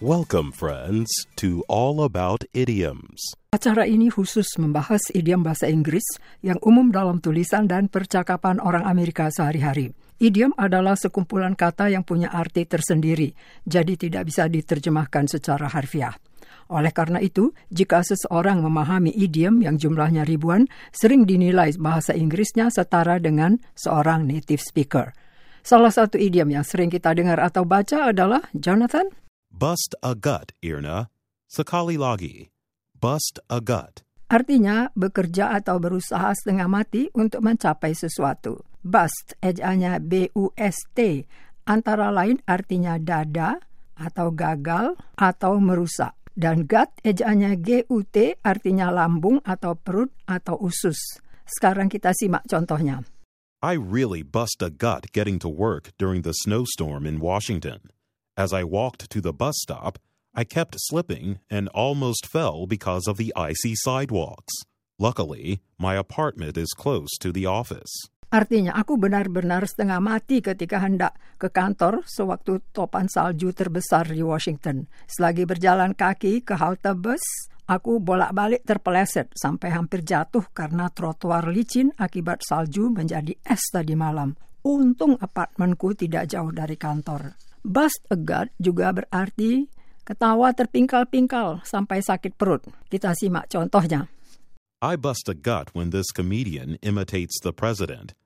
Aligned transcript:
Welcome, 0.00 0.56
friends, 0.56 1.12
to 1.36 1.60
All 1.68 2.00
About 2.00 2.48
Idioms. 2.56 3.36
Acara 3.52 3.84
ini 3.84 4.08
khusus 4.08 4.48
membahas 4.56 5.12
idiom 5.12 5.44
bahasa 5.44 5.68
Inggris 5.68 6.16
yang 6.40 6.56
umum 6.64 6.88
dalam 6.88 7.20
tulisan 7.20 7.68
dan 7.68 7.92
percakapan 7.92 8.64
orang 8.64 8.88
Amerika 8.88 9.28
sehari-hari. 9.28 9.92
Idiom 10.16 10.56
adalah 10.56 10.96
sekumpulan 10.96 11.52
kata 11.52 11.92
yang 11.92 12.00
punya 12.00 12.32
arti 12.32 12.64
tersendiri, 12.64 13.36
jadi 13.68 13.92
tidak 14.00 14.32
bisa 14.32 14.48
diterjemahkan 14.48 15.28
secara 15.28 15.68
harfiah. 15.68 16.16
Oleh 16.72 16.96
karena 16.96 17.20
itu, 17.20 17.52
jika 17.68 18.00
seseorang 18.00 18.64
memahami 18.64 19.12
idiom 19.12 19.60
yang 19.60 19.76
jumlahnya 19.76 20.24
ribuan, 20.24 20.64
sering 20.96 21.28
dinilai 21.28 21.76
bahasa 21.76 22.16
Inggrisnya 22.16 22.72
setara 22.72 23.20
dengan 23.20 23.60
seorang 23.76 24.24
native 24.24 24.64
speaker. 24.64 25.12
Salah 25.60 25.92
satu 25.92 26.16
idiom 26.16 26.56
yang 26.56 26.64
sering 26.64 26.88
kita 26.88 27.12
dengar 27.12 27.36
atau 27.36 27.68
baca 27.68 28.08
adalah 28.08 28.48
Jonathan. 28.56 29.12
Bust 29.50 29.98
a 30.00 30.14
gut, 30.14 30.54
Irna. 30.62 31.10
Sekali 31.50 31.98
lagi. 31.98 32.48
Bust 32.96 33.42
a 33.50 33.58
gut. 33.58 34.06
Artinya 34.30 34.88
bekerja 34.94 35.52
atau 35.52 35.82
berusaha 35.82 36.30
setengah 36.32 36.70
mati 36.70 37.10
untuk 37.12 37.42
mencapai 37.42 37.92
sesuatu. 37.92 38.62
Bust, 38.80 39.36
ejaannya 39.42 40.00
B-U-S-T, 40.00 40.98
antara 41.66 42.08
lain 42.14 42.38
artinya 42.46 42.96
dada 42.96 43.58
atau 43.98 44.32
gagal 44.32 44.96
atau 45.18 45.58
merusak. 45.60 46.14
Dan 46.32 46.64
gut, 46.64 46.88
ejaannya 47.04 47.58
G-U-T, 47.60 48.40
artinya 48.40 48.88
lambung 48.88 49.42
atau 49.44 49.76
perut 49.76 50.14
atau 50.24 50.56
usus. 50.62 50.96
Sekarang 51.44 51.90
kita 51.90 52.14
simak 52.16 52.46
contohnya. 52.46 53.04
I 53.60 53.76
really 53.76 54.24
bust 54.24 54.64
a 54.64 54.72
gut 54.72 55.12
getting 55.12 55.36
to 55.42 55.50
work 55.50 55.92
during 56.00 56.24
the 56.24 56.32
snowstorm 56.32 57.04
in 57.04 57.20
Washington. 57.20 57.92
As 58.40 58.56
I 58.56 58.64
walked 58.64 59.12
to 59.12 59.20
the 59.20 59.36
bus 59.36 59.60
stop, 59.60 60.00
I 60.32 60.48
kept 60.48 60.72
slipping 60.88 61.44
and 61.52 61.68
almost 61.76 62.24
fell 62.24 62.64
because 62.64 63.04
of 63.04 63.20
the 63.20 63.36
icy 63.36 63.76
sidewalks. 63.76 64.64
Luckily, 64.96 65.60
my 65.76 66.00
apartment 66.00 66.56
is 66.56 66.72
close 66.72 67.12
to 67.20 67.36
the 67.36 67.44
office. 67.44 67.92
Artinya 68.32 68.72
aku 68.72 68.96
benar-benar 68.96 69.68
setengah 69.68 70.00
mati 70.00 70.40
ketika 70.40 70.80
hendak 70.80 71.20
ke 71.36 71.52
kantor 71.52 72.00
sewaktu 72.08 72.64
topan 72.72 73.12
salju 73.12 73.52
terbesar 73.52 74.08
di 74.08 74.24
Washington. 74.24 74.88
Selagi 75.04 75.44
berjalan 75.44 75.92
kaki 75.92 76.40
ke 76.40 76.56
halte 76.56 76.96
bus, 76.96 77.20
aku 77.68 78.00
bolak-balik 78.00 78.64
terpeleset 78.64 79.36
sampai 79.36 79.68
hampir 79.68 80.00
jatuh 80.00 80.48
karena 80.56 80.88
trotoar 80.88 81.52
licin 81.52 81.92
akibat 82.00 82.40
salju 82.40 82.88
menjadi 82.88 83.36
es 83.44 83.68
tadi 83.68 83.92
malam. 83.92 84.32
Untung 84.64 85.20
apartemenku 85.20 85.92
tidak 85.92 86.24
jauh 86.32 86.48
dari 86.48 86.80
kantor. 86.80 87.49
Bust 87.60 88.00
a 88.08 88.16
gut 88.16 88.48
juga 88.56 88.88
berarti 88.88 89.68
ketawa 90.08 90.56
terpingkal-pingkal 90.56 91.60
sampai 91.62 92.00
sakit 92.00 92.34
perut. 92.40 92.64
Kita 92.88 93.12
simak 93.12 93.52
contohnya. 93.52 94.08
I 94.80 94.96
bust 94.96 95.28
a 95.28 95.36
gut 95.36 95.76
when 95.76 95.92
this 95.92 96.08
comedian 96.08 96.80
imitates 96.80 97.36
the 97.44 97.52
president. 97.52 98.16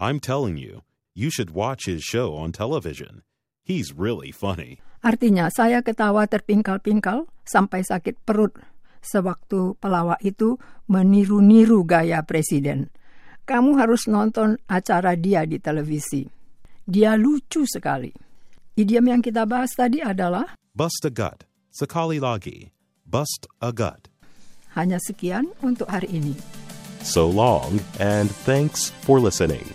I'm 0.00 0.16
telling 0.24 0.56
you, 0.56 0.88
you 1.12 1.28
should 1.28 1.52
watch 1.52 1.84
his 1.84 2.00
show 2.00 2.32
on 2.32 2.56
television. 2.56 3.28
He's 3.60 3.92
really 3.92 4.32
funny. 4.32 4.80
Artinya 5.04 5.52
saya 5.52 5.84
ketawa 5.84 6.24
terpingkal-pingkal 6.24 7.28
sampai 7.44 7.84
sakit 7.84 8.24
perut 8.24 8.56
sewaktu 9.04 9.78
pelawak 9.78 10.18
itu 10.24 10.58
meniru-niru 10.90 11.84
gaya 11.86 12.24
presiden. 12.24 12.90
Kamu 13.48 13.80
harus 13.80 14.04
nonton 14.10 14.60
acara 14.68 15.16
dia 15.16 15.48
di 15.48 15.56
televisi. 15.56 16.28
Dia 16.84 17.16
lucu 17.16 17.64
sekali. 17.64 18.27
Idiom 18.78 19.10
yang 19.10 19.22
kita 19.26 19.42
bahas 19.42 19.74
tadi 19.74 19.98
adalah 19.98 20.54
Bust 20.70 21.02
a 21.02 21.10
gut. 21.10 21.42
Sekali 21.74 22.22
lagi. 22.22 22.70
Bust 23.02 23.50
a 23.58 23.74
gut. 23.74 24.06
hanya 24.78 25.02
sekian 25.02 25.50
untuk 25.66 25.90
hari 25.90 26.06
ini. 26.14 26.38
So 27.02 27.26
long, 27.26 27.82
and 27.98 28.30
thanks 28.46 28.94
for 29.02 29.18
listening. 29.18 29.66